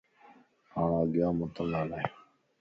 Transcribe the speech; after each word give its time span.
ھاڻ 0.71 0.89
اڳيان 1.01 1.31
متان 1.39 1.65
ڳالھائين 1.71 2.09